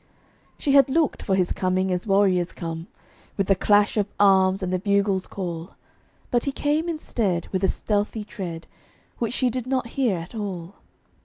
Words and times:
She 0.57 0.71
had 0.71 0.89
looked 0.89 1.21
for 1.21 1.35
his 1.35 1.51
coming 1.51 1.91
as 1.91 2.07
warriors 2.07 2.53
come, 2.53 2.87
With 3.37 3.45
the 3.45 3.55
clash 3.55 3.97
of 3.97 4.07
arms 4.19 4.63
and 4.63 4.73
the 4.73 4.79
bugle's 4.79 5.27
call: 5.27 5.75
But 6.31 6.45
he 6.45 6.51
came 6.51 6.89
instead 6.89 7.47
with 7.49 7.63
a 7.63 7.67
stealthy 7.67 8.23
tread, 8.23 8.65
Which 9.19 9.33
she 9.33 9.51
did 9.51 9.67
not 9.67 9.89
hear 9.93 10.17
at 10.17 10.33
all. 10.33 10.73